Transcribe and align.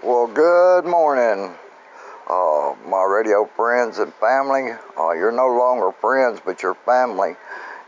Well, 0.00 0.28
good 0.28 0.84
morning, 0.84 1.52
uh, 2.30 2.74
my 2.86 3.02
radio 3.02 3.46
friends 3.56 3.98
and 3.98 4.14
family. 4.14 4.70
Uh, 4.96 5.10
you're 5.10 5.32
no 5.32 5.48
longer 5.48 5.90
friends, 5.90 6.38
but 6.44 6.62
you're 6.62 6.76
family, 6.86 7.34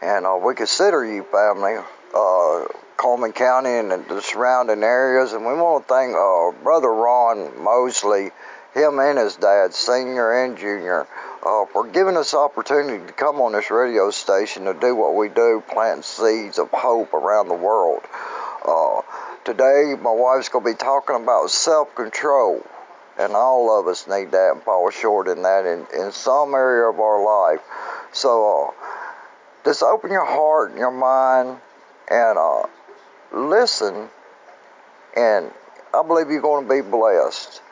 and 0.02 0.26
uh, 0.26 0.36
we 0.44 0.56
consider 0.56 1.04
you 1.04 1.22
family. 1.22 1.76
Uh, 2.12 2.64
Coleman 2.96 3.32
County 3.32 3.70
and 3.70 3.92
the 3.92 4.20
surrounding 4.22 4.82
areas, 4.82 5.34
and 5.34 5.46
we 5.46 5.54
want 5.54 5.86
to 5.86 5.94
thank 5.94 6.16
uh, 6.16 6.50
Brother 6.64 6.92
Ron 6.92 7.62
Mosley, 7.62 8.32
him 8.74 8.98
and 8.98 9.16
his 9.16 9.36
dad, 9.36 9.72
senior 9.72 10.32
and 10.32 10.58
junior, 10.58 11.06
uh, 11.46 11.66
for 11.66 11.86
giving 11.86 12.16
us 12.16 12.34
opportunity 12.34 13.06
to 13.06 13.12
come 13.12 13.36
on 13.40 13.52
this 13.52 13.70
radio 13.70 14.10
station 14.10 14.64
to 14.64 14.74
do 14.74 14.96
what 14.96 15.14
we 15.14 15.28
do, 15.28 15.62
plant 15.68 16.04
seeds 16.04 16.58
of 16.58 16.70
hope 16.72 17.14
around 17.14 17.46
the 17.46 17.54
world. 17.54 18.02
Today, 19.42 19.94
my 20.00 20.12
wife's 20.12 20.50
going 20.50 20.64
to 20.66 20.70
be 20.72 20.76
talking 20.76 21.16
about 21.16 21.50
self-control, 21.50 22.62
and 23.18 23.32
all 23.32 23.80
of 23.80 23.86
us 23.86 24.06
need 24.06 24.32
that 24.32 24.52
and 24.52 24.62
fall 24.62 24.90
short 24.90 25.28
in 25.28 25.42
that 25.42 25.64
in, 25.64 25.86
in 25.98 26.12
some 26.12 26.52
area 26.52 26.88
of 26.90 27.00
our 27.00 27.24
life. 27.24 27.60
So, 28.12 28.68
uh, 28.68 28.70
just 29.64 29.82
open 29.82 30.10
your 30.10 30.26
heart 30.26 30.70
and 30.70 30.78
your 30.78 30.90
mind 30.90 31.58
and 32.10 32.38
uh, 32.38 32.64
listen, 33.32 34.10
and 35.16 35.50
I 35.94 36.02
believe 36.06 36.30
you're 36.30 36.42
going 36.42 36.68
to 36.68 36.74
be 36.74 36.82
blessed. 36.82 37.62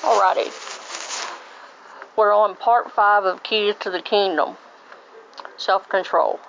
Alrighty. 0.00 0.50
We're 2.16 2.32
on 2.32 2.56
part 2.56 2.92
five 2.92 3.24
of 3.24 3.42
Keys 3.42 3.74
to 3.80 3.90
the 3.90 4.00
Kingdom 4.00 4.56
Self 5.58 5.86
Control. 5.88 6.40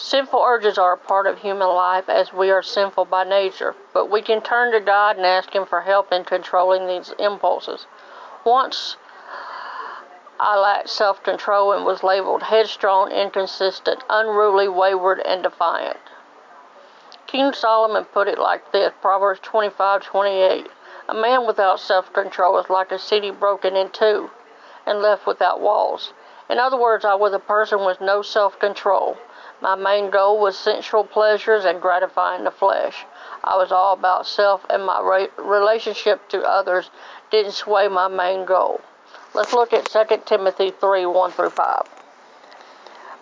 Sinful 0.00 0.40
urges 0.40 0.78
are 0.78 0.92
a 0.92 0.96
part 0.96 1.26
of 1.26 1.38
human 1.38 1.66
life 1.66 2.08
as 2.08 2.32
we 2.32 2.52
are 2.52 2.62
sinful 2.62 3.06
by 3.06 3.24
nature, 3.24 3.74
but 3.92 4.08
we 4.08 4.22
can 4.22 4.40
turn 4.40 4.70
to 4.70 4.78
God 4.78 5.16
and 5.16 5.26
ask 5.26 5.52
Him 5.52 5.66
for 5.66 5.80
help 5.80 6.12
in 6.12 6.24
controlling 6.24 6.86
these 6.86 7.10
impulses. 7.18 7.88
Once 8.44 8.96
I 10.38 10.56
lacked 10.56 10.88
self 10.88 11.20
control 11.24 11.72
and 11.72 11.84
was 11.84 12.04
labeled 12.04 12.44
headstrong, 12.44 13.10
inconsistent, 13.10 14.04
unruly, 14.08 14.68
wayward, 14.68 15.18
and 15.18 15.42
defiant. 15.42 15.98
King 17.26 17.52
Solomon 17.52 18.04
put 18.04 18.28
it 18.28 18.38
like 18.38 18.70
this 18.70 18.92
Proverbs 19.02 19.40
25 19.42 20.04
28. 20.04 20.70
A 21.08 21.14
man 21.14 21.44
without 21.44 21.80
self 21.80 22.12
control 22.12 22.56
is 22.60 22.70
like 22.70 22.92
a 22.92 23.00
city 23.00 23.32
broken 23.32 23.74
in 23.74 23.90
two 23.90 24.30
and 24.86 25.02
left 25.02 25.26
without 25.26 25.60
walls. 25.60 26.12
In 26.48 26.60
other 26.60 26.76
words, 26.76 27.04
I 27.04 27.16
was 27.16 27.32
a 27.32 27.40
person 27.40 27.84
with 27.84 28.00
no 28.00 28.22
self 28.22 28.60
control. 28.60 29.18
My 29.60 29.74
main 29.74 30.10
goal 30.10 30.38
was 30.38 30.56
sensual 30.56 31.04
pleasures 31.04 31.64
and 31.64 31.82
gratifying 31.82 32.44
the 32.44 32.50
flesh. 32.50 33.04
I 33.42 33.56
was 33.56 33.72
all 33.72 33.92
about 33.92 34.26
self, 34.26 34.64
and 34.70 34.84
my 34.84 35.28
relationship 35.36 36.28
to 36.28 36.42
others 36.42 36.90
didn't 37.30 37.52
sway 37.52 37.88
my 37.88 38.06
main 38.06 38.44
goal. 38.44 38.80
Let's 39.34 39.52
look 39.52 39.72
at 39.72 39.86
2 39.86 40.22
Timothy 40.26 40.70
3 40.70 41.06
1 41.06 41.30
through 41.32 41.50
5. 41.50 41.82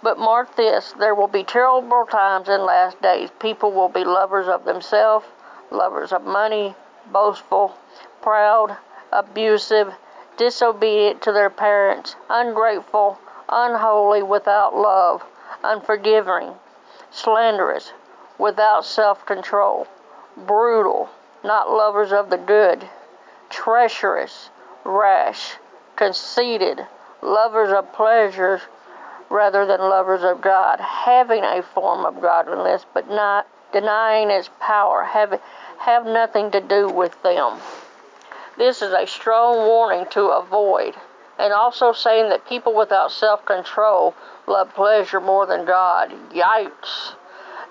But 0.02 0.18
mark 0.18 0.54
this 0.56 0.92
there 0.98 1.14
will 1.14 1.28
be 1.28 1.42
terrible 1.42 2.04
times 2.04 2.48
in 2.48 2.64
last 2.64 3.00
days. 3.00 3.30
People 3.40 3.72
will 3.72 3.88
be 3.88 4.04
lovers 4.04 4.46
of 4.46 4.64
themselves, 4.64 5.26
lovers 5.70 6.12
of 6.12 6.22
money, 6.22 6.74
boastful, 7.10 7.74
proud, 8.20 8.76
abusive, 9.10 9.94
disobedient 10.36 11.22
to 11.22 11.32
their 11.32 11.50
parents, 11.50 12.14
ungrateful, 12.28 13.18
unholy, 13.48 14.22
without 14.22 14.76
love, 14.76 15.24
unforgiving, 15.66 16.54
slanderous, 17.10 17.92
without 18.38 18.84
self 18.84 19.24
control, 19.26 19.86
brutal, 20.36 21.08
not 21.42 21.70
lovers 21.70 22.12
of 22.12 22.30
the 22.30 22.36
good, 22.36 22.88
treacherous, 23.50 24.50
rash 24.84 25.56
conceited, 25.96 26.86
lovers 27.22 27.72
of 27.72 27.92
pleasures 27.92 28.60
rather 29.28 29.66
than 29.66 29.80
lovers 29.80 30.22
of 30.22 30.40
God, 30.40 30.80
having 30.80 31.42
a 31.42 31.62
form 31.62 32.04
of 32.04 32.20
godliness 32.20 32.84
but 32.94 33.08
not 33.08 33.46
denying 33.72 34.30
its 34.30 34.48
power, 34.60 35.02
have, 35.04 35.40
have 35.78 36.06
nothing 36.06 36.50
to 36.50 36.60
do 36.60 36.88
with 36.88 37.20
them. 37.22 37.58
This 38.56 38.80
is 38.80 38.92
a 38.92 39.06
strong 39.06 39.66
warning 39.66 40.06
to 40.10 40.28
avoid, 40.28 40.94
and 41.38 41.52
also 41.52 41.92
saying 41.92 42.28
that 42.30 42.48
people 42.48 42.74
without 42.74 43.12
self 43.12 43.44
control 43.44 44.14
love 44.46 44.74
pleasure 44.74 45.20
more 45.20 45.46
than 45.46 45.64
God. 45.64 46.12
Yikes! 46.32 47.14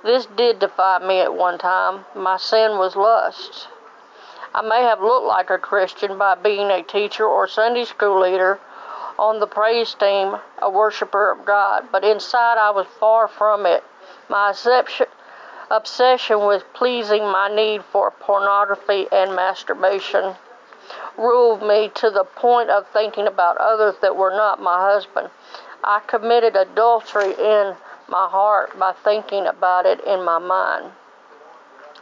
This 0.03 0.25
did 0.27 0.59
defy 0.59 0.99
me 0.99 1.19
at 1.21 1.33
one 1.33 1.57
time. 1.57 2.05
My 2.13 2.37
sin 2.37 2.77
was 2.77 2.95
lust. 2.95 3.67
I 4.53 4.61
may 4.61 4.83
have 4.83 5.01
looked 5.01 5.25
like 5.25 5.49
a 5.49 5.57
Christian 5.57 6.17
by 6.17 6.35
being 6.35 6.69
a 6.69 6.83
teacher 6.83 7.25
or 7.25 7.47
Sunday 7.47 7.85
school 7.85 8.21
leader 8.21 8.59
on 9.17 9.39
the 9.39 9.47
praise 9.47 9.93
team, 9.95 10.37
a 10.61 10.69
worshiper 10.69 11.31
of 11.31 11.45
God, 11.45 11.87
but 11.91 12.03
inside 12.03 12.57
I 12.57 12.71
was 12.71 12.87
far 12.99 13.27
from 13.27 13.65
it. 13.65 13.83
My 14.29 14.53
obsession 15.71 16.45
with 16.45 16.63
pleasing 16.73 17.23
my 17.23 17.53
need 17.53 17.83
for 17.83 18.11
pornography 18.11 19.07
and 19.11 19.35
masturbation 19.35 20.35
ruled 21.17 21.61
me 21.61 21.89
to 21.95 22.09
the 22.09 22.23
point 22.23 22.69
of 22.69 22.87
thinking 22.89 23.27
about 23.27 23.57
others 23.57 23.95
that 24.01 24.15
were 24.15 24.31
not 24.31 24.61
my 24.61 24.79
husband. 24.81 25.29
I 25.83 26.01
committed 26.07 26.55
adultery 26.55 27.31
in 27.31 27.75
my 28.07 28.27
heart 28.27 28.77
by 28.77 28.93
thinking 29.03 29.47
about 29.47 29.85
it 29.85 29.99
in 30.03 30.23
my 30.23 30.39
mind. 30.39 30.91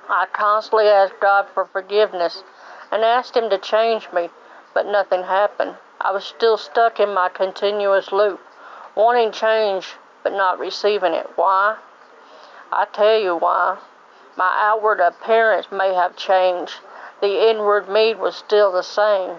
I 0.09 0.25
constantly 0.33 0.87
asked 0.87 1.19
God 1.21 1.47
for 1.53 1.65
forgiveness 1.65 2.43
and 2.91 3.03
asked 3.03 3.35
Him 3.37 3.49
to 3.49 3.57
change 3.57 4.11
me, 4.11 4.29
but 4.73 4.85
nothing 4.85 5.23
happened. 5.23 5.75
I 6.01 6.11
was 6.11 6.25
still 6.25 6.57
stuck 6.57 6.99
in 6.99 7.13
my 7.13 7.29
continuous 7.29 8.11
loop, 8.11 8.41
wanting 8.95 9.31
change 9.31 9.95
but 10.23 10.33
not 10.33 10.59
receiving 10.59 11.13
it. 11.13 11.29
Why? 11.35 11.77
I 12.71 12.85
tell 12.91 13.17
you 13.17 13.35
why. 13.35 13.77
My 14.35 14.51
outward 14.57 14.99
appearance 14.99 15.67
may 15.71 15.93
have 15.93 16.15
changed, 16.15 16.79
the 17.23 17.49
inward 17.49 17.87
me 17.87 18.13
was 18.13 18.35
still 18.35 18.73
the 18.73 18.83
same. 18.83 19.37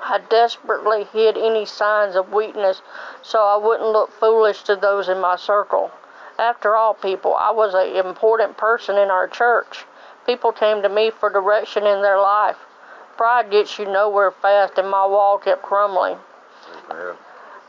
I 0.00 0.18
desperately 0.18 1.04
hid 1.04 1.38
any 1.38 1.64
signs 1.64 2.16
of 2.16 2.32
weakness 2.32 2.82
so 3.22 3.38
I 3.38 3.56
wouldn't 3.56 3.92
look 3.92 4.10
foolish 4.10 4.64
to 4.64 4.74
those 4.74 5.08
in 5.08 5.20
my 5.20 5.36
circle. 5.36 5.92
After 6.40 6.74
all, 6.74 6.92
people, 6.92 7.36
I 7.36 7.52
was 7.52 7.72
an 7.74 8.04
important 8.04 8.56
person 8.56 8.98
in 8.98 9.12
our 9.12 9.28
church. 9.28 9.84
People 10.26 10.50
came 10.50 10.82
to 10.82 10.88
me 10.88 11.10
for 11.10 11.30
direction 11.30 11.86
in 11.86 12.02
their 12.02 12.18
life. 12.18 12.58
Pride 13.16 13.48
gets 13.48 13.78
you 13.78 13.84
nowhere 13.84 14.32
fast, 14.32 14.76
and 14.76 14.90
my 14.90 15.06
wall 15.06 15.38
kept 15.38 15.62
crumbling. 15.62 16.18
Amen. 16.90 17.14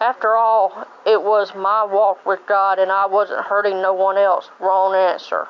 After 0.02 0.36
all, 0.36 0.88
it 1.06 1.22
was 1.22 1.54
my 1.54 1.84
walk 1.84 2.26
with 2.26 2.40
God, 2.48 2.80
and 2.80 2.92
I 2.92 3.06
wasn't 3.06 3.46
hurting 3.46 3.80
no 3.80 3.94
one 3.94 4.18
else. 4.18 4.50
Wrong 4.60 4.96
answer. 4.96 5.48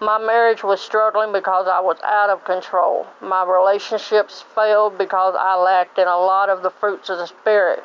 My 0.00 0.18
marriage 0.18 0.62
was 0.62 0.80
struggling 0.80 1.32
because 1.32 1.66
I 1.66 1.80
was 1.80 1.98
out 2.02 2.30
of 2.30 2.44
control. 2.44 3.06
My 3.20 3.44
relationships 3.44 4.42
failed 4.54 4.98
because 4.98 5.34
I 5.38 5.54
lacked 5.56 5.98
in 5.98 6.06
a 6.06 6.18
lot 6.18 6.48
of 6.48 6.62
the 6.62 6.70
fruits 6.70 7.08
of 7.08 7.18
the 7.18 7.26
Spirit. 7.26 7.82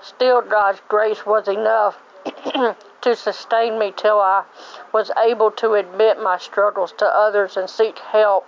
Still, 0.00 0.42
God's 0.42 0.80
grace 0.88 1.24
was 1.24 1.48
enough 1.48 1.98
to 3.00 3.16
sustain 3.16 3.78
me 3.78 3.92
till 3.96 4.20
I 4.20 4.44
was 4.92 5.10
able 5.16 5.50
to 5.52 5.74
admit 5.74 6.22
my 6.22 6.38
struggles 6.38 6.92
to 6.98 7.06
others 7.06 7.56
and 7.56 7.70
seek 7.70 7.98
help 7.98 8.46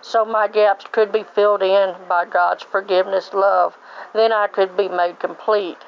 so 0.00 0.24
my 0.24 0.48
gaps 0.48 0.84
could 0.90 1.12
be 1.12 1.22
filled 1.22 1.62
in 1.62 1.94
by 2.08 2.24
God's 2.24 2.64
forgiveness 2.64 3.32
love. 3.32 3.76
Then 4.12 4.32
I 4.32 4.48
could 4.48 4.76
be 4.76 4.88
made 4.88 5.20
complete. 5.20 5.78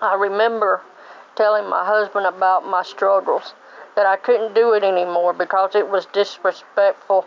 I 0.00 0.14
remember 0.14 0.82
telling 1.34 1.68
my 1.68 1.84
husband 1.84 2.26
about 2.26 2.66
my 2.66 2.82
struggles, 2.82 3.54
that 3.96 4.06
I 4.06 4.16
couldn't 4.16 4.54
do 4.54 4.72
it 4.72 4.82
anymore 4.82 5.32
because 5.32 5.74
it 5.74 5.88
was 5.88 6.06
disrespectful 6.06 7.26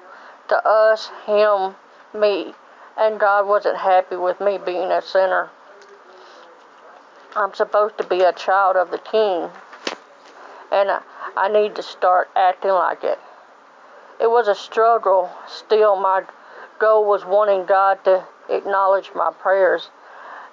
to 0.49 0.67
us, 0.67 1.09
him, 1.25 1.75
me, 2.13 2.53
and 2.97 3.19
God 3.19 3.47
wasn't 3.47 3.77
happy 3.77 4.15
with 4.15 4.39
me 4.39 4.57
being 4.57 4.91
a 4.91 5.01
sinner. 5.01 5.49
I'm 7.35 7.53
supposed 7.53 7.97
to 7.99 8.03
be 8.03 8.21
a 8.21 8.33
child 8.33 8.75
of 8.75 8.91
the 8.91 8.97
King, 8.97 9.49
and 10.71 10.89
I, 11.35 11.49
need 11.49 11.75
to 11.75 11.83
start 11.83 12.29
acting 12.35 12.71
like 12.71 13.03
it. 13.03 13.19
It 14.19 14.27
was 14.27 14.47
a 14.47 14.55
struggle. 14.55 15.29
Still, 15.47 15.95
my 15.95 16.23
goal 16.79 17.05
was 17.05 17.25
wanting 17.25 17.65
God 17.65 18.03
to 18.05 18.25
acknowledge 18.49 19.11
my 19.13 19.31
prayers 19.31 19.89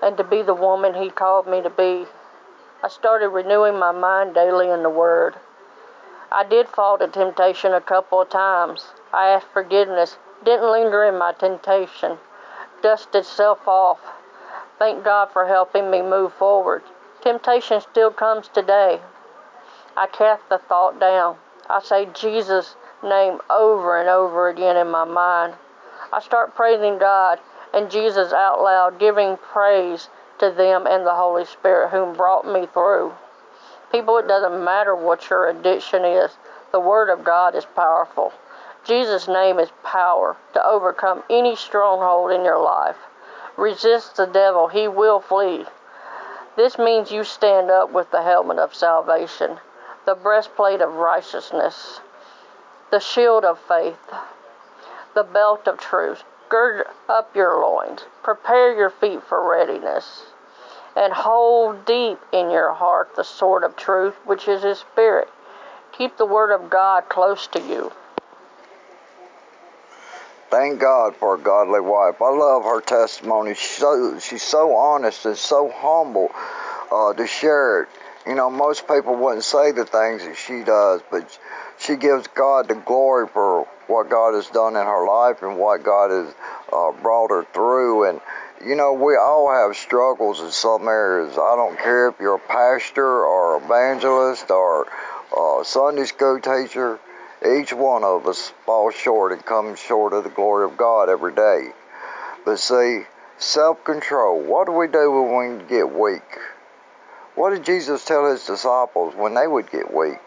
and 0.03 0.17
to 0.19 0.25
be 0.25 0.43
the 0.43 0.55
woman 0.55 0.95
He 0.95 1.09
called 1.09 1.47
me 1.47 1.63
to 1.63 1.71
be. 1.71 2.05
I 2.83 2.89
started 2.89 3.29
renewing 3.29 3.79
my 3.79 3.93
mind 3.93 4.35
daily 4.35 4.71
in 4.71 4.83
the 4.83 4.91
Word. 4.91 5.37
I 6.35 6.43
did 6.43 6.69
fall 6.69 6.99
to 6.99 7.07
temptation 7.07 7.73
a 7.73 7.81
couple 7.81 8.21
of 8.21 8.29
times. 8.29 8.93
I 9.13 9.29
asked 9.29 9.47
forgiveness, 9.53 10.19
didn't 10.45 10.73
linger 10.73 11.05
in 11.05 11.17
my 11.17 11.33
temptation, 11.33 12.19
dusted 12.83 13.25
self 13.25 13.69
off, 13.69 14.01
Thank 14.77 15.05
God 15.05 15.31
for 15.31 15.47
helping 15.47 15.91
me 15.91 16.03
move 16.03 16.33
forward. 16.33 16.83
Temptation 17.21 17.81
still 17.81 18.11
comes 18.11 18.49
today. 18.49 19.01
I 19.97 20.09
cast 20.09 20.49
the 20.49 20.59
thought 20.59 20.99
down. 20.99 21.37
I 21.71 21.81
say 21.81 22.07
Jesus' 22.07 22.75
name 23.01 23.41
over 23.49 24.01
and 24.01 24.09
over 24.09 24.49
again 24.49 24.77
in 24.77 24.91
my 24.91 25.05
mind. 25.05 25.55
I 26.13 26.21
start 26.21 26.57
praising 26.57 26.99
God 26.99 27.39
and 27.73 27.91
Jesus 27.91 28.33
out 28.33 28.61
loud, 28.61 28.99
giving 28.99 29.37
praise 29.37 30.09
to 30.39 30.51
them 30.51 30.87
and 30.87 31.07
the 31.07 31.15
Holy 31.15 31.45
Spirit 31.45 31.91
whom 31.91 32.15
brought 32.15 32.45
me 32.45 32.67
through. 32.67 33.15
People, 33.95 34.19
it 34.19 34.27
doesn't 34.27 34.65
matter 34.65 34.93
what 34.93 35.31
your 35.31 35.47
addiction 35.47 36.05
is, 36.05 36.37
the 36.73 36.81
Word 36.81 37.09
of 37.09 37.23
God 37.23 37.55
is 37.55 37.65
powerful. 37.65 38.33
Jesus' 38.83 39.29
name 39.29 39.61
is 39.61 39.71
power 39.85 40.37
to 40.53 40.67
overcome 40.67 41.23
any 41.31 41.55
stronghold 41.55 42.33
in 42.33 42.45
your 42.45 42.59
life. 42.59 42.97
Resist 43.57 44.17
the 44.17 44.27
devil, 44.27 44.67
he 44.67 44.89
will 44.89 45.21
flee. 45.21 45.65
This 46.57 46.77
means 46.77 47.13
you 47.13 47.23
stand 47.23 47.71
up 47.71 47.93
with 47.93 48.11
the 48.11 48.25
helmet 48.25 48.59
of 48.59 48.75
salvation, 48.75 49.61
the 50.07 50.17
breastplate 50.17 50.81
of 50.81 50.95
righteousness, 50.95 52.01
the 52.91 52.99
shield 52.99 53.45
of 53.45 53.61
faith, 53.61 54.13
the 55.15 55.23
belt 55.23 55.69
of 55.69 55.79
truth. 55.79 56.25
Gird 56.49 56.89
up 57.09 57.37
your 57.37 57.61
loins, 57.61 58.07
prepare 58.25 58.75
your 58.75 58.91
feet 58.91 59.23
for 59.23 59.49
readiness, 59.49 60.34
and 60.97 61.13
hold 61.13 61.85
deep 61.87 62.19
in 62.33 62.51
your 62.51 62.73
heart 62.73 63.17
the 63.17 63.25
sword 63.25 63.65
of 63.65 63.77
truth, 63.77 64.15
which 64.25 64.49
is 64.49 64.63
His 64.63 64.79
Spirit. 64.79 65.29
Keep 65.93 66.17
the 66.17 66.27
Word 66.27 66.53
of 66.53 66.71
God 66.71 67.09
close 67.09 67.47
to 67.49 67.61
you. 67.61 67.93
Thank 70.51 70.81
God 70.81 71.17
for 71.17 71.35
a 71.35 71.39
godly 71.39 71.81
wife. 71.81 72.23
I 72.23 72.31
love 72.31 72.65
her 72.65 72.81
testimony. 72.81 73.55
She's 73.55 73.79
so, 73.79 74.19
she's 74.21 74.43
so 74.43 74.77
honest 74.77 75.27
and 75.27 75.37
so 75.37 75.69
humble 75.69 76.31
uh, 76.93 77.13
to 77.15 77.27
share 77.27 77.83
it. 77.83 77.89
You 78.27 78.35
know, 78.35 78.51
most 78.51 78.87
people 78.87 79.17
wouldn't 79.17 79.45
say 79.45 79.73
the 79.73 79.85
things 79.85 80.25
that 80.25 80.37
she 80.37 80.63
does, 80.63 81.03
but 81.11 81.39
she 81.79 81.97
gives 81.97 82.27
God 82.29 82.69
the 82.69 82.75
glory 82.75 83.27
for 83.29 83.67
what 83.87 84.09
God 84.09 84.35
has 84.35 84.47
done 84.49 84.77
in 84.77 84.87
her 84.87 85.07
life 85.07 85.43
and 85.43 85.59
what 85.59 85.83
God 85.83 86.11
has 86.11 86.35
uh, 86.73 86.93
brought 87.03 87.31
her 87.31 87.45
through. 87.53 88.09
And, 88.09 88.21
you 88.65 88.75
know, 88.75 88.93
we 88.93 89.17
all 89.17 89.51
have 89.51 89.77
struggles 89.77 90.41
in 90.41 90.51
some 90.51 90.87
areas. 90.87 91.33
I 91.33 91.57
don't 91.57 91.79
care 91.79 92.09
if 92.09 92.21
you're 92.21 92.37
a 92.37 92.39
pastor 92.39 93.25
or 93.25 93.57
evangelist 93.57 94.51
or 94.51 94.87
a 95.37 95.65
Sunday 95.65 96.05
school 96.05 96.41
teacher 96.41 96.99
each 97.45 97.75
one 97.75 98.05
of 98.05 98.27
us 98.27 98.53
falls 98.65 98.95
short 98.95 99.33
and 99.33 99.45
comes 99.45 99.79
short 99.79 100.15
of 100.15 100.25
the 100.25 100.31
glory 100.31 100.65
of 100.65 100.79
God 100.79 101.11
every 101.11 101.35
day. 101.35 101.73
But 102.45 102.59
see, 102.59 103.03
self 103.37 103.85
control. 103.85 104.41
What 104.41 104.67
do 104.67 104.73
we 104.73 104.87
do 104.87 105.11
when 105.11 105.59
we 105.59 105.65
get 105.65 105.95
weak? 105.95 106.39
What 107.35 107.51
did 107.51 107.65
Jesus 107.65 108.05
tell 108.05 108.31
his 108.31 108.47
disciples 108.47 109.15
when 109.15 109.35
they 109.35 109.47
would 109.47 109.71
get 109.71 109.93
weak? 109.93 110.21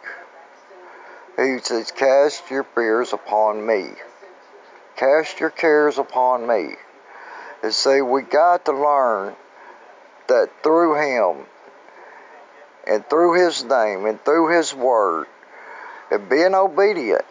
He 1.37 1.57
says, 1.59 1.91
Cast 1.91 2.51
your 2.51 2.63
fears 2.63 3.13
upon 3.13 3.65
me. 3.65 3.89
Cast 4.95 5.39
your 5.39 5.49
cares 5.49 5.97
upon 5.97 6.45
me. 6.45 6.75
And 7.63 7.73
see, 7.73 8.01
we 8.01 8.21
got 8.21 8.65
to 8.65 8.71
learn 8.71 9.35
that 10.27 10.49
through 10.61 10.95
him 10.95 11.45
and 12.85 13.07
through 13.09 13.43
his 13.43 13.63
name 13.63 14.05
and 14.05 14.23
through 14.23 14.55
his 14.55 14.73
word, 14.73 15.27
and 16.11 16.29
being 16.29 16.55
obedient. 16.55 17.25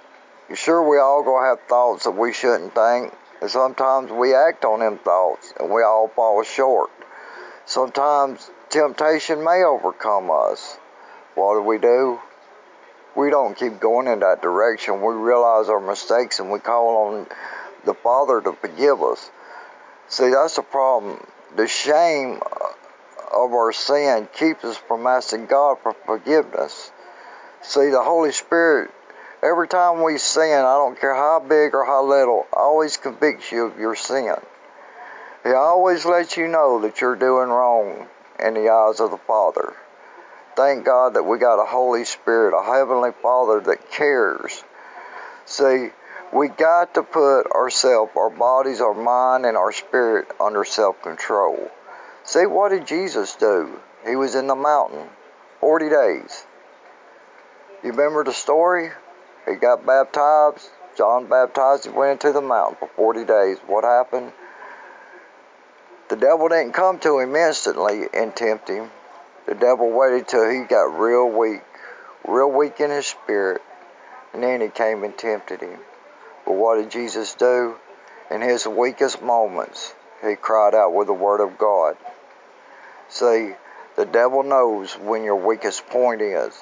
Sure, 0.54 0.86
we 0.88 0.98
all 0.98 1.22
gonna 1.22 1.46
have 1.46 1.60
thoughts 1.62 2.04
that 2.04 2.12
we 2.12 2.32
shouldn't 2.32 2.74
think, 2.74 3.12
and 3.40 3.50
sometimes 3.50 4.10
we 4.10 4.34
act 4.34 4.64
on 4.64 4.80
them 4.80 4.98
thoughts, 4.98 5.52
and 5.58 5.70
we 5.70 5.82
all 5.82 6.08
fall 6.08 6.42
short. 6.42 6.90
Sometimes 7.64 8.50
temptation 8.68 9.42
may 9.42 9.64
overcome 9.64 10.30
us. 10.30 10.78
What 11.34 11.54
do 11.54 11.62
we 11.62 11.78
do? 11.78 12.20
We 13.16 13.30
don't 13.30 13.56
keep 13.56 13.80
going 13.80 14.06
in 14.06 14.20
that 14.20 14.42
direction. 14.42 15.00
We 15.00 15.14
realize 15.14 15.68
our 15.68 15.80
mistakes 15.80 16.38
and 16.38 16.50
we 16.50 16.58
call 16.60 17.08
on 17.08 17.26
the 17.84 17.94
Father 17.94 18.40
to 18.42 18.52
forgive 18.52 19.02
us. 19.02 19.30
See, 20.08 20.30
that's 20.30 20.56
the 20.56 20.62
problem. 20.62 21.24
The 21.56 21.66
shame 21.66 22.40
of 23.32 23.52
our 23.52 23.72
sin 23.72 24.28
keeps 24.34 24.64
us 24.64 24.76
from 24.76 25.06
asking 25.06 25.46
God 25.46 25.78
for 25.82 25.94
forgiveness. 26.06 26.90
See, 27.62 27.90
the 27.90 28.02
Holy 28.02 28.32
Spirit, 28.32 28.90
every 29.42 29.66
time 29.66 30.02
we 30.02 30.18
sin, 30.18 30.60
I 30.60 30.76
don't 30.76 31.00
care 31.00 31.14
how 31.14 31.40
big 31.40 31.74
or 31.74 31.84
how 31.84 32.04
little, 32.04 32.46
always 32.52 32.96
convicts 32.96 33.50
you 33.50 33.66
of 33.66 33.78
your 33.78 33.96
sin. 33.96 34.36
He 35.42 35.52
always 35.52 36.04
lets 36.04 36.36
you 36.36 36.48
know 36.48 36.80
that 36.82 37.00
you're 37.00 37.16
doing 37.16 37.48
wrong 37.48 38.06
in 38.38 38.54
the 38.54 38.68
eyes 38.68 39.00
of 39.00 39.10
the 39.10 39.16
Father. 39.16 39.74
Thank 40.54 40.84
God 40.84 41.14
that 41.14 41.24
we 41.24 41.38
got 41.38 41.62
a 41.62 41.66
Holy 41.66 42.04
Spirit, 42.04 42.56
a 42.56 42.64
Heavenly 42.64 43.10
Father 43.22 43.60
that 43.60 43.90
cares. 43.90 44.64
See, 45.44 45.90
we 46.32 46.48
got 46.48 46.94
to 46.94 47.02
put 47.02 47.44
ourselves, 47.52 48.12
our 48.16 48.30
bodies, 48.30 48.80
our 48.80 48.94
mind, 48.94 49.46
and 49.46 49.56
our 49.56 49.72
spirit 49.72 50.28
under 50.40 50.64
self 50.64 51.00
control. 51.02 51.70
See, 52.24 52.46
what 52.46 52.70
did 52.70 52.86
Jesus 52.86 53.34
do? 53.36 53.80
He 54.06 54.16
was 54.16 54.34
in 54.34 54.46
the 54.46 54.56
mountain 54.56 55.08
40 55.60 55.88
days. 55.88 56.44
You 57.82 57.90
remember 57.90 58.24
the 58.24 58.32
story? 58.32 58.90
He 59.46 59.54
got 59.54 59.86
baptized. 59.86 60.68
John 60.96 61.26
baptized 61.26 61.84
He 61.84 61.90
went 61.90 62.24
into 62.24 62.32
the 62.32 62.40
mountain 62.40 62.76
for 62.78 62.88
40 62.96 63.24
days. 63.24 63.58
What 63.66 63.84
happened? 63.84 64.32
The 66.08 66.16
devil 66.16 66.48
didn't 66.48 66.72
come 66.72 66.98
to 67.00 67.18
him 67.18 67.34
instantly 67.36 68.06
and 68.14 68.34
tempt 68.34 68.68
him. 68.68 68.90
The 69.46 69.54
devil 69.54 69.90
waited 69.90 70.26
till 70.26 70.48
he 70.48 70.60
got 70.60 70.98
real 70.98 71.28
weak, 71.28 71.62
real 72.26 72.50
weak 72.50 72.80
in 72.80 72.90
his 72.90 73.06
spirit, 73.06 73.62
and 74.32 74.42
then 74.42 74.60
he 74.60 74.68
came 74.68 75.04
and 75.04 75.16
tempted 75.16 75.60
him. 75.60 75.78
But 76.46 76.54
what 76.54 76.76
did 76.76 76.90
Jesus 76.90 77.34
do? 77.34 77.76
In 78.30 78.40
his 78.40 78.66
weakest 78.66 79.20
moments, 79.20 79.94
he 80.24 80.36
cried 80.36 80.74
out 80.74 80.94
with 80.94 81.08
the 81.08 81.12
word 81.12 81.40
of 81.40 81.58
God. 81.58 81.96
See, 83.08 83.52
the 83.96 84.06
devil 84.06 84.42
knows 84.42 84.94
when 84.94 85.24
your 85.24 85.36
weakest 85.36 85.86
point 85.88 86.22
is 86.22 86.54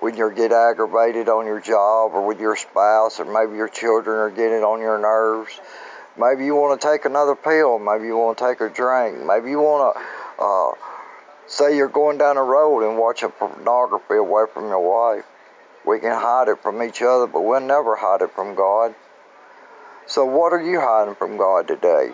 when 0.00 0.16
you 0.16 0.30
get 0.30 0.50
aggravated 0.50 1.28
on 1.28 1.46
your 1.46 1.60
job 1.60 2.12
or 2.14 2.26
with 2.26 2.40
your 2.40 2.56
spouse 2.56 3.20
or 3.20 3.26
maybe 3.26 3.56
your 3.56 3.68
children 3.68 4.18
are 4.18 4.30
getting 4.30 4.64
on 4.64 4.80
your 4.80 4.98
nerves. 4.98 5.60
Maybe 6.16 6.44
you 6.44 6.56
want 6.56 6.80
to 6.80 6.88
take 6.88 7.04
another 7.04 7.36
pill. 7.36 7.78
Maybe 7.78 8.06
you 8.06 8.16
want 8.16 8.38
to 8.38 8.44
take 8.44 8.60
a 8.60 8.68
drink. 8.68 9.24
Maybe 9.24 9.50
you 9.50 9.60
want 9.60 9.94
to 9.94 10.42
uh, 10.42 10.72
say 11.46 11.76
you're 11.76 11.88
going 11.88 12.18
down 12.18 12.36
the 12.36 12.42
road 12.42 12.88
and 12.88 12.98
watching 12.98 13.30
pornography 13.30 14.16
away 14.16 14.44
from 14.52 14.68
your 14.68 14.80
wife. 14.80 15.24
We 15.86 16.00
can 16.00 16.12
hide 16.12 16.48
it 16.48 16.62
from 16.62 16.82
each 16.82 17.02
other, 17.02 17.26
but 17.26 17.42
we'll 17.42 17.60
never 17.60 17.96
hide 17.96 18.22
it 18.22 18.32
from 18.32 18.54
God. 18.54 18.94
So, 20.10 20.24
what 20.24 20.52
are 20.52 20.60
you 20.60 20.80
hiding 20.80 21.14
from 21.14 21.36
God 21.36 21.68
today? 21.68 22.10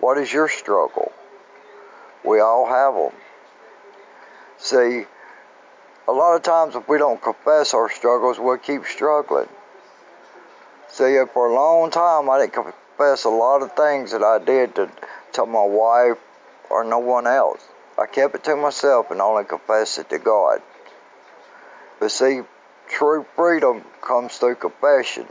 What 0.00 0.18
is 0.18 0.32
your 0.32 0.48
struggle? 0.48 1.12
We 2.24 2.40
all 2.40 2.66
have 2.66 2.94
them. 2.94 3.12
See, 4.58 5.04
a 6.08 6.12
lot 6.12 6.34
of 6.34 6.42
times 6.42 6.74
if 6.74 6.88
we 6.88 6.98
don't 6.98 7.22
confess 7.22 7.72
our 7.72 7.88
struggles, 7.88 8.40
we'll 8.40 8.56
keep 8.56 8.84
struggling. 8.86 9.46
See, 10.88 11.16
for 11.32 11.46
a 11.46 11.54
long 11.54 11.92
time, 11.92 12.28
I 12.28 12.40
didn't 12.40 12.54
confess 12.54 13.22
a 13.22 13.28
lot 13.28 13.62
of 13.62 13.76
things 13.76 14.10
that 14.10 14.24
I 14.24 14.44
did 14.44 14.74
to, 14.74 14.90
to 15.34 15.46
my 15.46 15.64
wife 15.64 16.18
or 16.68 16.82
no 16.82 16.98
one 16.98 17.28
else. 17.28 17.64
I 17.96 18.06
kept 18.06 18.34
it 18.34 18.42
to 18.42 18.56
myself 18.56 19.12
and 19.12 19.20
only 19.20 19.44
confessed 19.44 20.00
it 20.00 20.10
to 20.10 20.18
God. 20.18 20.62
But 22.00 22.10
see, 22.10 22.40
true 22.88 23.24
freedom 23.36 23.84
comes 24.02 24.36
through 24.36 24.56
confession. 24.56 25.26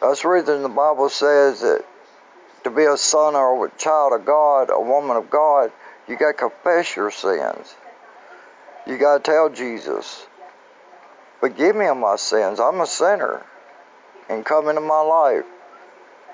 That's 0.00 0.22
the 0.22 0.28
reason 0.28 0.62
the 0.62 0.68
Bible 0.68 1.08
says 1.08 1.60
that 1.62 1.84
to 2.64 2.70
be 2.70 2.84
a 2.84 2.96
son 2.96 3.34
or 3.34 3.66
a 3.66 3.70
child 3.78 4.12
of 4.12 4.24
God, 4.24 4.70
a 4.70 4.80
woman 4.80 5.16
of 5.16 5.30
God, 5.30 5.72
you 6.06 6.16
got 6.16 6.28
to 6.28 6.34
confess 6.34 6.94
your 6.96 7.10
sins. 7.10 7.74
You 8.86 8.96
got 8.96 9.24
to 9.24 9.30
tell 9.30 9.50
Jesus, 9.50 10.26
forgive 11.40 11.76
me 11.76 11.86
of 11.86 11.96
my 11.96 12.16
sins. 12.16 12.60
I'm 12.60 12.80
a 12.80 12.86
sinner. 12.86 13.44
And 14.30 14.44
come 14.44 14.68
into 14.68 14.82
my 14.82 15.00
life 15.00 15.46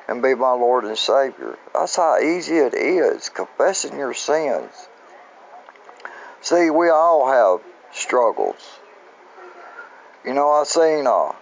and 0.08 0.20
be 0.20 0.34
my 0.34 0.52
Lord 0.52 0.84
and 0.84 0.98
Savior. 0.98 1.56
That's 1.72 1.96
how 1.96 2.18
easy 2.18 2.56
it 2.56 2.74
is, 2.74 3.28
confessing 3.28 3.98
your 3.98 4.14
sins. 4.14 4.88
See, 6.40 6.70
we 6.70 6.90
all 6.90 7.30
have 7.30 7.64
struggles. 7.92 8.80
You 10.24 10.34
know, 10.34 10.50
I 10.50 10.64
seen 10.64 11.06
a, 11.06 11.36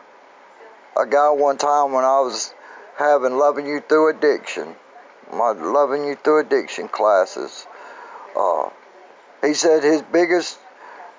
a 0.97 1.07
guy 1.07 1.31
one 1.31 1.57
time 1.57 1.93
when 1.93 2.05
I 2.05 2.21
was 2.21 2.53
having 2.97 3.39
Loving 3.39 3.67
You 3.67 3.81
Through 3.81 4.11
Addiction, 4.11 4.75
my 5.33 5.53
Loving 5.53 6.05
You 6.05 6.17
Through 6.17 6.41
Addiction 6.41 6.89
classes. 6.89 7.67
Uh, 8.37 8.69
he 9.43 9.55
said 9.55 9.83
his 9.83 10.03
biggest 10.03 10.59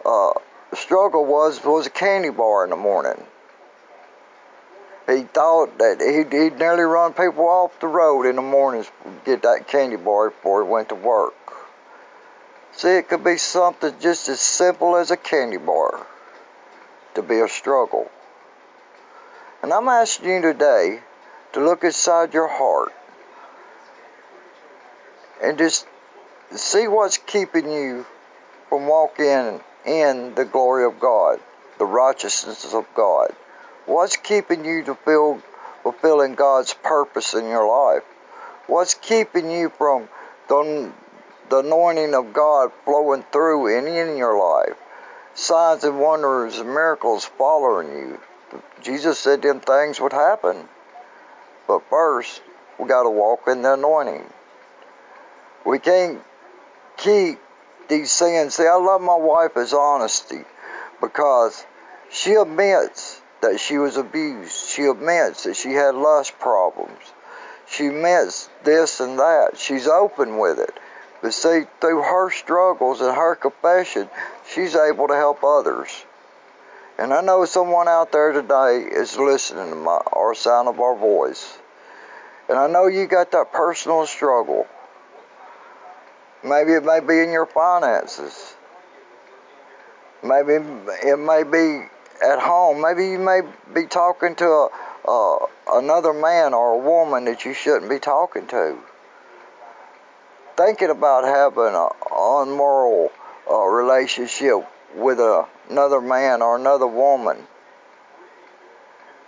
uh, 0.06 0.34
struggle 0.74 1.26
was 1.26 1.64
was 1.64 1.88
a 1.88 1.90
candy 1.90 2.30
bar 2.30 2.64
in 2.64 2.70
the 2.70 2.76
morning. 2.76 3.24
He 5.08 5.24
thought 5.24 5.78
that 5.80 6.00
he'd, 6.00 6.32
he'd 6.32 6.58
nearly 6.58 6.84
run 6.84 7.14
people 7.14 7.46
off 7.46 7.78
the 7.82 7.88
road 7.88 8.26
in 8.26 8.38
the 8.38 8.42
mornings 8.42 8.90
get 9.26 9.42
that 9.42 9.68
candy 9.68 9.98
bar 9.98 10.30
before 10.30 10.64
he 10.64 10.70
went 10.70 10.90
to 10.90 10.96
work. 10.96 11.34
See, 12.72 12.98
it 12.98 13.10
could 13.10 13.24
be 13.24 13.38
something 13.38 13.94
just 14.00 14.30
as 14.30 14.40
simple 14.40 14.96
as 14.96 15.12
a 15.12 15.18
candy 15.18 15.58
bar 15.58 16.08
to 17.16 17.22
be 17.22 17.40
a 17.40 17.50
struggle. 17.50 18.10
And 19.64 19.72
I'm 19.72 19.88
asking 19.88 20.30
you 20.30 20.42
today 20.42 21.00
to 21.54 21.64
look 21.64 21.86
inside 21.86 22.34
your 22.34 22.50
heart 22.50 22.92
and 25.42 25.58
just 25.58 25.88
see 26.52 26.90
what's 26.90 27.18
keeping 27.18 27.72
you 27.72 28.06
from 28.68 28.88
walking 28.88 29.62
in 29.86 30.36
the 30.36 30.44
glory 30.44 30.84
of 30.84 31.00
God, 31.00 31.40
the 31.78 31.86
righteousness 31.86 32.74
of 32.74 32.86
God. 32.94 33.34
What's 33.86 34.18
keeping 34.18 34.66
you 34.66 34.84
to 34.84 34.96
feel 34.96 35.42
fulfilling 35.82 36.36
God's 36.36 36.74
purpose 36.74 37.34
in 37.34 37.48
your 37.48 37.66
life? 37.66 38.04
What's 38.68 38.96
keeping 38.96 39.50
you 39.50 39.70
from 39.70 40.10
the, 40.50 40.92
the 41.50 41.60
anointing 41.60 42.14
of 42.14 42.34
God 42.34 42.74
flowing 42.84 43.24
through 43.32 43.78
and 43.78 43.88
in 43.88 44.18
your 44.18 44.38
life? 44.38 44.78
Signs 45.36 45.86
and 45.86 46.02
wonders 46.02 46.60
and 46.60 46.68
miracles 46.68 47.24
following 47.24 47.88
you. 47.88 48.20
Jesus 48.84 49.18
said 49.18 49.42
them 49.42 49.62
things 49.62 50.00
would 50.00 50.14
happen. 50.14 50.68
But 51.68 51.90
first, 51.90 52.42
we 52.78 52.88
got 52.88 53.04
to 53.04 53.10
walk 53.10 53.48
in 53.48 53.62
the 53.62 53.74
anointing. 53.74 54.26
We 55.66 55.80
can't 55.80 56.22
keep 56.98 57.40
these 57.88 58.12
sins. 58.12 58.56
See, 58.56 58.68
I 58.68 58.76
love 58.76 59.02
my 59.02 59.16
wife 59.16 59.56
as 59.56 59.74
honesty 59.74 60.44
because 61.00 61.66
she 62.12 62.34
admits 62.34 63.22
that 63.42 63.60
she 63.60 63.78
was 63.78 63.98
abused. 63.98 64.70
She 64.70 64.84
admits 64.84 65.44
that 65.44 65.56
she 65.56 65.74
had 65.74 65.96
lust 65.96 66.38
problems. 66.40 67.14
She 67.70 67.88
admits 67.88 68.50
this 68.64 69.00
and 69.00 69.18
that. 69.20 69.58
She's 69.58 69.88
open 69.88 70.38
with 70.38 70.60
it. 70.60 70.78
But 71.22 71.34
see, 71.34 71.64
through 71.80 72.04
her 72.04 72.30
struggles 72.32 73.00
and 73.00 73.16
her 73.16 73.36
confession, 73.36 74.10
she's 74.54 74.76
able 74.76 75.08
to 75.08 75.16
help 75.16 75.44
others. 75.44 76.06
And 76.98 77.12
I 77.12 77.22
know 77.22 77.46
someone 77.46 77.88
out 77.88 78.12
there 78.12 78.32
today 78.32 78.88
is 78.90 79.18
listening 79.18 79.70
to 79.72 79.76
my, 79.76 80.00
our 80.12 80.36
sound 80.36 80.68
of 80.68 80.80
our 80.80 80.96
voice. 80.96 81.58
And 82.48 82.58
I 82.58 82.68
know 82.68 82.88
you 82.88 83.08
got 83.08 83.32
that 83.32 83.52
personal 83.52 84.06
struggle. 84.06 84.68
Maybe 86.44 86.74
it 86.74 86.84
may 86.84 87.00
be 87.00 87.20
in 87.20 87.32
your 87.32 87.48
finances. 87.48 88.56
Maybe 90.22 90.54
it 90.54 91.20
may 91.20 91.44
be 91.44 91.88
at 92.24 92.40
home. 92.40 92.82
Maybe 92.82 93.08
you 93.08 93.20
may 93.20 93.42
be 93.74 93.88
talking 93.88 94.36
to 94.36 94.70
a, 95.06 95.38
another 95.72 96.14
man 96.14 96.54
or 96.54 96.74
a 96.74 96.78
woman 96.78 97.26
that 97.26 97.44
you 97.44 97.54
shouldn't 97.54 97.90
be 97.90 98.00
talking 98.00 98.46
to. 98.48 98.78
Thinking 100.56 100.92
about 100.92 101.24
having 101.24 101.74
an 101.74 101.90
unmoral 102.12 103.12
uh, 103.50 103.64
relationship 103.64 104.68
with 104.96 105.20
a, 105.20 105.48
another 105.70 106.02
man 106.02 106.42
or 106.42 106.56
another 106.56 106.88
woman. 106.88 107.38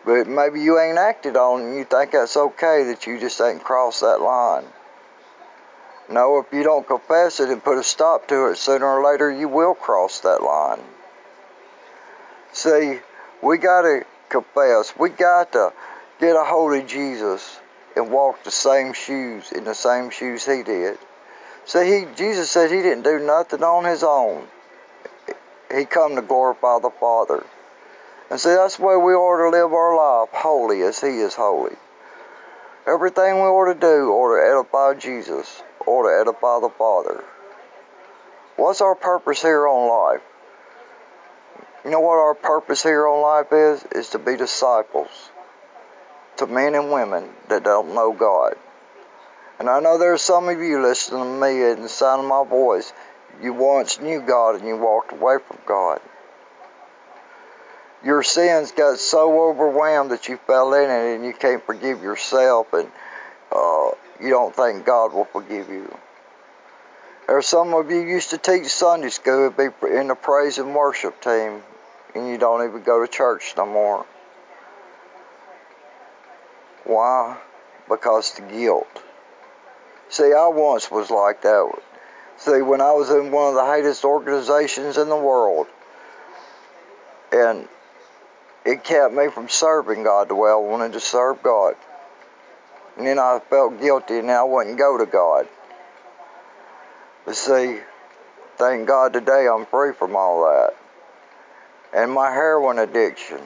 But 0.06 0.28
maybe 0.28 0.62
you 0.62 0.80
ain't 0.80 0.98
acted 0.98 1.36
on 1.36 1.62
and 1.62 1.76
you 1.76 1.84
think 1.84 2.12
that's 2.12 2.38
okay 2.38 2.84
that 2.86 3.08
you 3.08 3.20
just 3.20 3.42
ain't 3.42 3.64
crossed 3.64 4.02
that 4.02 4.22
line. 4.22 4.66
No, 6.08 6.38
if 6.38 6.54
you 6.54 6.62
don't 6.62 6.88
confess 6.88 7.40
it 7.40 7.50
and 7.50 7.64
put 7.64 7.80
a 7.80 7.84
stop 7.84 8.28
to 8.28 8.48
it, 8.48 8.58
sooner 8.58 8.86
or 8.86 9.04
later 9.04 9.32
you 9.32 9.48
will 9.48 9.74
cross 9.74 10.20
that 10.20 10.44
line. 10.44 10.82
See, 12.54 13.00
we 13.42 13.58
got 13.58 13.82
to 13.82 14.06
confess. 14.30 14.94
We 14.98 15.10
got 15.10 15.54
to 15.54 15.74
get 16.20 16.36
a 16.36 16.44
hold 16.44 16.76
of 16.76 16.88
Jesus 16.88 17.60
and 17.96 18.12
walk 18.12 18.44
the 18.44 18.52
same 18.52 18.94
shoes 18.94 19.52
in 19.52 19.64
the 19.64 19.74
same 19.74 20.12
shoes 20.12 20.46
he 20.46 20.62
did. 20.62 21.00
See, 21.66 21.86
he, 21.86 22.06
Jesus 22.16 22.52
said 22.52 22.70
he 22.70 22.84
didn't 22.84 23.04
do 23.04 23.20
nothing 23.20 23.64
on 23.64 23.86
his 23.86 24.04
own. 24.04 24.48
He 25.76 25.86
come 25.86 26.16
to 26.16 26.22
glorify 26.22 26.80
the 26.80 26.90
Father. 26.90 27.46
And 28.30 28.40
see, 28.40 28.56
that's 28.56 28.78
the 28.78 28.84
way 28.84 28.96
we 28.96 29.14
ought 29.14 29.44
to 29.44 29.50
live 29.50 29.74
our 29.74 29.96
life, 29.96 30.30
holy 30.32 30.82
as 30.82 31.02
he 31.02 31.08
is 31.08 31.36
holy. 31.36 31.76
Everything 32.88 33.36
we 33.36 33.42
ought 33.42 33.74
to 33.74 33.80
do 33.80 34.12
ought 34.12 34.36
to 34.36 34.60
edify 34.60 34.94
Jesus, 35.00 35.64
ought 35.86 36.04
to 36.04 36.22
edify 36.22 36.60
the 36.60 36.70
Father. 36.70 37.24
What's 38.56 38.82
our 38.82 38.96
purpose 38.96 39.42
here 39.42 39.68
on 39.68 40.14
life? 40.14 40.22
You 41.84 41.92
know 41.92 42.00
what 42.00 42.18
our 42.18 42.36
purpose 42.36 42.82
here 42.82 43.08
on 43.08 43.22
life 43.22 43.52
is? 43.52 43.86
Is 43.92 44.10
to 44.12 44.20
be 44.20 44.38
disciples 44.38 45.30
to 46.38 46.48
men 46.48 46.76
and 46.76 46.92
women 46.92 47.30
that 47.50 47.64
don't 47.64 47.94
know 47.94 48.12
God. 48.12 48.56
And 49.60 49.70
I 49.70 49.80
know 49.80 49.98
there's 49.98 50.22
some 50.22 50.50
of 50.50 50.60
you 50.60 50.82
listening 50.82 51.24
to 51.24 51.42
me 51.42 51.64
and 51.64 51.84
the 51.84 51.90
sound 51.90 52.22
of 52.22 52.28
my 52.28 52.44
voice. 52.44 52.92
You 53.42 53.54
once 53.54 54.00
knew 54.00 54.22
God 54.22 54.56
and 54.56 54.68
you 54.68 54.78
walked 54.78 55.12
away 55.12 55.38
from 55.46 55.58
God. 55.66 56.00
Your 58.04 58.24
sins 58.24 58.72
got 58.72 59.00
so 59.00 59.50
overwhelmed 59.50 60.12
that 60.12 60.28
you 60.28 60.38
fell 60.38 60.74
in 60.74 60.90
it 60.90 61.16
and 61.16 61.26
you 61.26 61.34
can't 61.34 61.66
forgive 61.66 62.04
yourself 62.04 62.72
and 62.74 62.90
uh, 63.52 63.92
you 64.22 64.30
don't 64.30 64.56
think 64.56 64.86
God 64.86 65.14
will 65.14 65.26
forgive 65.26 65.70
you. 65.70 65.92
Or 67.28 67.42
some 67.42 67.74
of 67.74 67.90
you 67.90 68.02
used 68.02 68.30
to 68.30 68.38
teach 68.38 68.68
Sunday 68.68 69.10
school, 69.10 69.48
and 69.48 69.58
be 69.58 69.66
in 69.88 70.08
the 70.08 70.16
praise 70.16 70.60
and 70.60 70.76
worship 70.76 71.20
team, 71.22 71.64
and 72.14 72.28
you 72.28 72.38
don't 72.38 72.68
even 72.68 72.84
go 72.84 73.04
to 73.04 73.12
church 73.12 73.56
no 73.58 73.66
more. 73.66 74.06
Why? 76.84 77.38
Because 77.90 78.36
the 78.36 78.44
guilt. 78.44 79.04
See, 80.10 80.34
I 80.34 80.48
once 80.48 80.92
was 80.92 81.10
like 81.10 81.42
that. 81.42 81.72
See, 82.38 82.62
when 82.62 82.82
I 82.82 82.92
was 82.92 83.10
in 83.10 83.32
one 83.32 83.50
of 83.50 83.56
the 83.56 83.66
hatest 83.66 84.04
organizations 84.04 84.98
in 84.98 85.10
the 85.10 85.16
world, 85.16 85.68
and 87.32 87.68
it 88.66 88.84
kept 88.84 89.14
me 89.14 89.30
from 89.30 89.50
serving 89.50 90.04
God 90.04 90.30
the 90.30 90.36
way 90.36 90.50
I 90.50 90.56
wanted 90.56 90.94
to 90.94 91.00
serve 91.00 91.42
God. 91.42 91.76
And 92.98 93.06
then 93.06 93.20
I 93.20 93.40
felt 93.50 93.80
guilty 93.82 94.20
and 94.20 94.32
I 94.32 94.44
wouldn't 94.44 94.78
go 94.78 94.98
to 94.98 95.06
God. 95.06 95.48
But 97.26 97.36
see, 97.36 97.80
thank 98.58 98.88
God 98.88 99.14
today 99.14 99.48
I'm 99.48 99.66
free 99.66 99.94
from 99.94 100.16
all 100.16 100.46
that 100.46 100.76
and 101.96 102.12
my 102.12 102.30
heroin 102.30 102.78
addiction. 102.78 103.40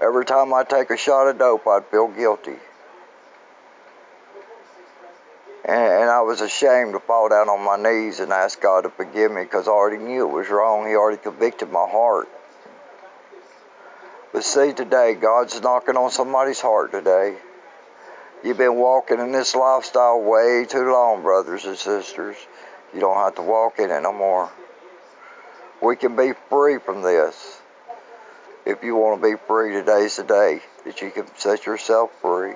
Every 0.00 0.26
time 0.26 0.52
I 0.52 0.62
take 0.62 0.90
a 0.90 0.96
shot 0.96 1.26
of 1.26 1.38
dope, 1.38 1.66
I'd 1.66 1.86
feel 1.86 2.08
guilty. 2.08 2.58
And, 5.64 5.92
and, 5.92 6.10
I 6.10 6.15
was 6.26 6.40
ashamed 6.40 6.92
to 6.92 7.00
fall 7.00 7.28
down 7.28 7.48
on 7.48 7.64
my 7.64 7.76
knees 7.76 8.18
and 8.18 8.32
ask 8.32 8.60
God 8.60 8.82
to 8.82 8.90
forgive 8.90 9.30
me 9.30 9.42
because 9.42 9.68
I 9.68 9.70
already 9.70 10.02
knew 10.02 10.28
it 10.28 10.32
was 10.32 10.50
wrong. 10.50 10.86
He 10.86 10.96
already 10.96 11.22
convicted 11.22 11.70
my 11.70 11.86
heart. 11.88 12.28
But 14.32 14.44
see, 14.44 14.72
today, 14.72 15.14
God's 15.14 15.62
knocking 15.62 15.96
on 15.96 16.10
somebody's 16.10 16.60
heart 16.60 16.90
today. 16.90 17.36
You've 18.44 18.58
been 18.58 18.74
walking 18.74 19.20
in 19.20 19.32
this 19.32 19.54
lifestyle 19.54 20.20
way 20.20 20.66
too 20.68 20.90
long, 20.90 21.22
brothers 21.22 21.64
and 21.64 21.76
sisters. 21.76 22.36
You 22.92 23.00
don't 23.00 23.16
have 23.16 23.36
to 23.36 23.42
walk 23.42 23.78
in 23.78 23.90
it 23.90 24.02
no 24.02 24.12
more. 24.12 24.50
We 25.80 25.96
can 25.96 26.16
be 26.16 26.32
free 26.50 26.78
from 26.78 27.02
this. 27.02 27.60
If 28.66 28.82
you 28.82 28.96
want 28.96 29.22
to 29.22 29.30
be 29.30 29.36
free, 29.46 29.72
today's 29.72 30.16
the 30.16 30.24
day 30.24 30.60
that 30.84 31.00
you 31.00 31.10
can 31.10 31.26
set 31.36 31.66
yourself 31.66 32.10
free. 32.20 32.54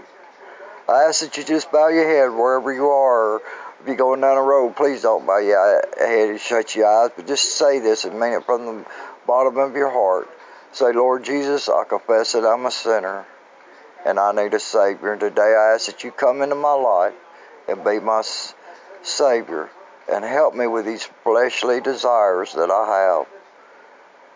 I 0.91 1.05
ask 1.05 1.21
that 1.21 1.37
you 1.37 1.45
just 1.45 1.71
bow 1.71 1.87
your 1.87 2.05
head 2.05 2.37
wherever 2.37 2.73
you 2.73 2.89
are. 2.89 3.37
If 3.81 3.87
you're 3.87 3.95
going 3.95 4.23
down 4.23 4.35
the 4.35 4.43
road, 4.43 4.75
please 4.75 5.03
don't 5.03 5.25
bow 5.25 5.39
your 5.39 5.83
head 5.97 6.31
and 6.31 6.41
shut 6.41 6.75
your 6.75 6.89
eyes, 6.89 7.11
but 7.15 7.29
just 7.29 7.57
say 7.57 7.79
this 7.79 8.05
and 8.05 8.19
mean 8.19 8.33
it 8.33 8.45
from 8.45 8.67
the 8.67 8.85
bottom 9.25 9.57
of 9.59 9.77
your 9.77 9.91
heart. 9.91 10.29
Say, 10.73 10.93
Lord 10.93 11.23
Jesus, 11.23 11.69
I 11.69 11.85
confess 11.85 12.33
that 12.33 12.45
I'm 12.45 12.67
a 12.67 12.73
sinner 12.73 13.25
and 14.05 14.19
I 14.19 14.33
need 14.33 14.53
a 14.53 14.59
Savior. 14.59 15.13
And 15.13 15.21
today 15.21 15.55
I 15.57 15.75
ask 15.75 15.87
that 15.87 16.03
you 16.03 16.11
come 16.11 16.43
into 16.43 16.57
my 16.57 16.75
life 16.75 17.15
and 17.69 17.85
be 17.85 18.01
my 18.01 18.25
Savior 19.03 19.71
and 20.11 20.25
help 20.25 20.57
me 20.57 20.67
with 20.67 20.87
these 20.87 21.05
fleshly 21.23 21.81
desires 21.81 22.55
that 22.55 22.69
I 22.73 23.17
have. 23.17 23.27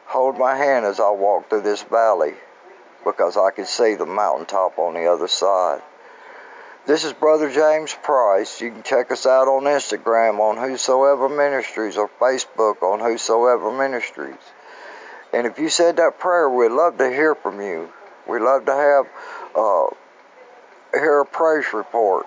Hold 0.06 0.38
my 0.38 0.54
hand 0.54 0.86
as 0.86 1.00
I 1.00 1.10
walk 1.10 1.50
through 1.50 1.62
this 1.62 1.82
valley 1.82 2.34
because 3.04 3.36
I 3.36 3.50
can 3.50 3.66
see 3.66 3.96
the 3.96 4.06
mountaintop 4.06 4.78
on 4.78 4.94
the 4.94 5.06
other 5.06 5.26
side. 5.26 5.82
This 6.86 7.04
is 7.04 7.14
Brother 7.14 7.50
James 7.50 7.96
Price. 8.02 8.60
You 8.60 8.70
can 8.70 8.82
check 8.82 9.10
us 9.10 9.24
out 9.24 9.48
on 9.48 9.62
Instagram 9.62 10.38
on 10.38 10.58
Whosoever 10.58 11.30
Ministries 11.30 11.96
or 11.96 12.10
Facebook 12.20 12.82
on 12.82 13.00
Whosoever 13.00 13.72
Ministries. 13.72 14.36
And 15.32 15.46
if 15.46 15.58
you 15.58 15.70
said 15.70 15.96
that 15.96 16.18
prayer, 16.18 16.50
we'd 16.50 16.72
love 16.72 16.98
to 16.98 17.08
hear 17.08 17.34
from 17.34 17.62
you. 17.62 17.88
We'd 18.28 18.42
love 18.42 18.66
to 18.66 18.74
have 18.74 19.06
uh, 19.56 19.86
hear 20.92 21.20
a 21.20 21.24
praise 21.24 21.72
report. 21.72 22.26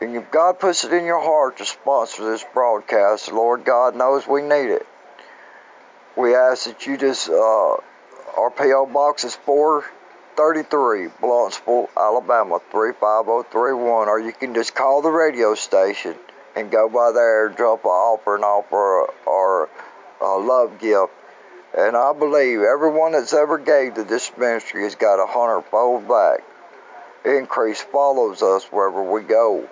And 0.00 0.16
if 0.16 0.30
God 0.30 0.58
puts 0.58 0.84
it 0.84 0.94
in 0.94 1.04
your 1.04 1.22
heart 1.22 1.58
to 1.58 1.66
sponsor 1.66 2.30
this 2.30 2.44
broadcast, 2.54 3.30
Lord 3.30 3.66
God 3.66 3.94
knows 3.94 4.26
we 4.26 4.40
need 4.40 4.70
it. 4.70 4.86
We 6.16 6.34
ask 6.34 6.64
that 6.64 6.86
you 6.86 6.96
just, 6.96 7.28
uh, 7.28 7.76
our 8.38 8.50
P.O. 8.56 8.86
Box 8.86 9.24
is 9.24 9.36
433, 10.36 11.08
Blountsville, 11.22 11.88
Alabama, 11.96 12.60
35031, 12.70 14.08
or 14.08 14.20
you 14.20 14.32
can 14.32 14.52
just 14.52 14.74
call 14.74 15.00
the 15.00 15.10
radio 15.10 15.54
station 15.54 16.14
and 16.54 16.70
go 16.70 16.90
by 16.90 17.10
there 17.12 17.46
and 17.46 17.56
drop 17.56 17.84
an 17.84 17.90
offer 17.90 18.34
and 18.34 18.44
offer 18.44 19.06
or 19.26 19.70
a 20.20 20.36
love 20.38 20.78
gift 20.78 21.12
And 21.76 21.96
I 21.96 22.12
believe 22.12 22.60
everyone 22.60 23.12
that's 23.12 23.32
ever 23.32 23.56
gave 23.56 23.94
to 23.94 24.04
this 24.04 24.30
ministry 24.36 24.82
has 24.82 24.94
got 24.94 25.22
a 25.22 25.26
hundredfold 25.26 26.06
back. 26.06 26.44
Increase 27.24 27.80
follows 27.80 28.42
us 28.42 28.64
wherever 28.64 29.02
we 29.02 29.22
go 29.22 29.66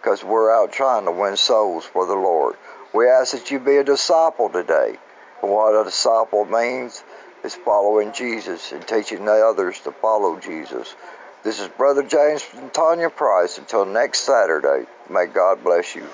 because 0.00 0.22
we're 0.22 0.54
out 0.54 0.72
trying 0.72 1.06
to 1.06 1.10
win 1.10 1.36
souls 1.36 1.84
for 1.84 2.06
the 2.06 2.14
Lord. 2.14 2.54
We 2.92 3.08
ask 3.08 3.32
that 3.32 3.50
you 3.50 3.58
be 3.58 3.78
a 3.78 3.84
disciple 3.84 4.48
today. 4.48 4.96
And 5.42 5.50
what 5.50 5.80
a 5.80 5.82
disciple 5.84 6.44
means 6.44 7.02
is 7.44 7.54
following 7.54 8.12
Jesus 8.12 8.72
and 8.72 8.86
teaching 8.86 9.24
the 9.24 9.46
others 9.46 9.78
to 9.80 9.92
follow 9.92 10.38
Jesus. 10.40 10.94
This 11.42 11.60
is 11.60 11.68
Brother 11.68 12.02
James 12.02 12.44
and 12.56 12.72
Tanya 12.72 13.10
Price. 13.10 13.58
Until 13.58 13.84
next 13.84 14.20
Saturday, 14.20 14.86
may 15.10 15.26
God 15.26 15.62
bless 15.62 15.94
you. 15.94 16.06